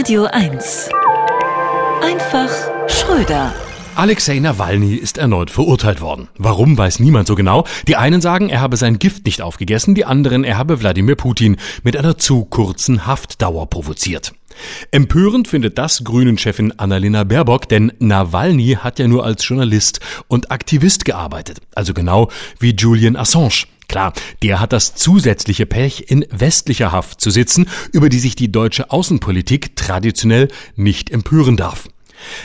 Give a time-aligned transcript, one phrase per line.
[0.00, 0.88] Radio 1.
[2.02, 2.48] Einfach
[2.88, 3.52] Schröder.
[3.96, 6.28] Alexei Nawalny ist erneut verurteilt worden.
[6.38, 7.66] Warum, weiß niemand so genau.
[7.86, 11.58] Die einen sagen, er habe sein Gift nicht aufgegessen, die anderen, er habe Wladimir Putin
[11.82, 14.32] mit einer zu kurzen Haftdauer provoziert.
[14.90, 21.04] Empörend findet das Grünen-Chefin Annalena Baerbock, denn Nawalny hat ja nur als Journalist und Aktivist
[21.04, 21.58] gearbeitet.
[21.74, 23.66] Also genau wie Julian Assange.
[23.90, 24.12] Klar,
[24.44, 28.92] der hat das zusätzliche Pech, in westlicher Haft zu sitzen, über die sich die deutsche
[28.92, 31.88] Außenpolitik traditionell nicht empören darf.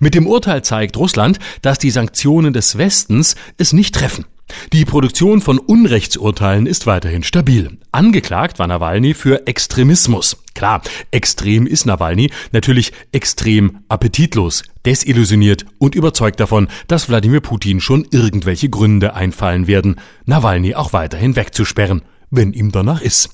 [0.00, 4.26] Mit dem Urteil zeigt Russland, dass die Sanktionen des Westens es nicht treffen.
[4.74, 7.78] Die Produktion von Unrechtsurteilen ist weiterhin stabil.
[7.90, 10.39] Angeklagt war Nawalny für Extremismus.
[10.60, 18.06] Klar, extrem ist Nawalny, natürlich extrem appetitlos, desillusioniert und überzeugt davon, dass Wladimir Putin schon
[18.10, 19.96] irgendwelche Gründe einfallen werden,
[20.26, 23.30] Nawalny auch weiterhin wegzusperren, wenn ihm danach ist.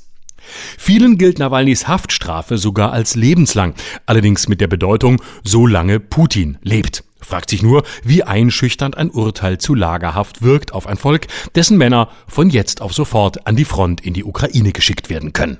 [0.78, 3.74] Vielen gilt Nawalnys Haftstrafe sogar als lebenslang,
[4.06, 7.02] allerdings mit der Bedeutung, solange Putin lebt.
[7.20, 12.08] Fragt sich nur, wie einschüchternd ein Urteil zu Lagerhaft wirkt auf ein Volk, dessen Männer
[12.28, 15.58] von jetzt auf sofort an die Front in die Ukraine geschickt werden können.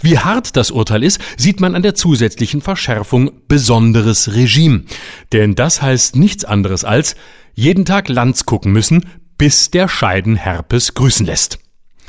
[0.00, 4.84] Wie hart das Urteil ist, sieht man an der zusätzlichen Verschärfung besonderes Regime.
[5.32, 7.16] Denn das heißt nichts anderes als
[7.54, 9.06] jeden Tag Lanz gucken müssen,
[9.38, 11.58] bis der Scheiden Herpes grüßen lässt.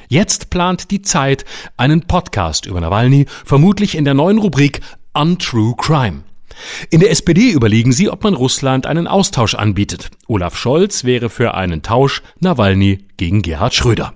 [0.09, 1.43] Jetzt plant die Zeit
[1.75, 4.81] einen Podcast über Nawalny, vermutlich in der neuen Rubrik
[5.13, 6.23] Untrue Crime.
[6.89, 10.09] In der SPD überlegen sie, ob man Russland einen Austausch anbietet.
[10.27, 14.13] Olaf Scholz wäre für einen Tausch Nawalny gegen Gerhard Schröder.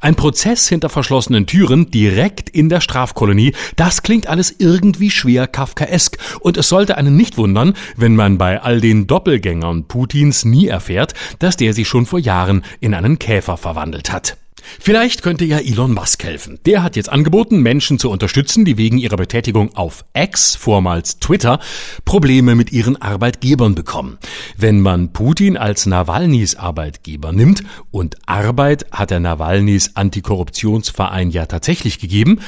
[0.00, 6.18] Ein Prozess hinter verschlossenen Türen direkt in der Strafkolonie, das klingt alles irgendwie schwer kafkaesk
[6.40, 11.14] und es sollte einen nicht wundern, wenn man bei all den Doppelgängern Putins nie erfährt,
[11.38, 14.36] dass der sich schon vor Jahren in einen Käfer verwandelt hat.
[14.80, 16.58] Vielleicht könnte ja Elon Musk helfen.
[16.66, 21.60] Der hat jetzt angeboten, Menschen zu unterstützen, die wegen ihrer Betätigung auf X, vormals Twitter,
[22.04, 24.18] Probleme mit ihren Arbeitgebern bekommen.
[24.56, 31.98] Wenn man Putin als Nawalnys Arbeitgeber nimmt und Arbeit hat der Nawalnys Antikorruptionsverein ja tatsächlich
[31.98, 32.40] gegeben,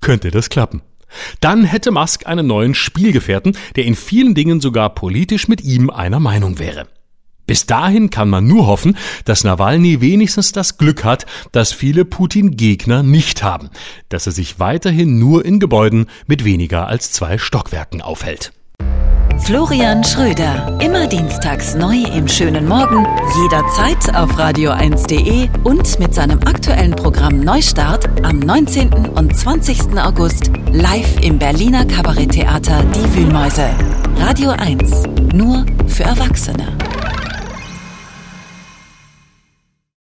[0.00, 0.82] könnte das klappen.
[1.40, 6.20] Dann hätte Musk einen neuen Spielgefährten, der in vielen Dingen sogar politisch mit ihm einer
[6.20, 6.86] Meinung wäre.
[7.48, 13.02] Bis dahin kann man nur hoffen, dass Nawalny wenigstens das Glück hat, das viele Putin-Gegner
[13.02, 13.70] nicht haben,
[14.10, 18.52] dass er sich weiterhin nur in Gebäuden mit weniger als zwei Stockwerken aufhält.
[19.38, 23.06] Florian Schröder, immer dienstags neu im schönen Morgen,
[23.40, 28.92] jederzeit auf radio1.de und mit seinem aktuellen Programm Neustart am 19.
[28.92, 29.96] und 20.
[29.96, 33.70] August live im Berliner Kabaretttheater Die Wühlmäuse.
[34.18, 36.76] Radio 1, nur für Erwachsene.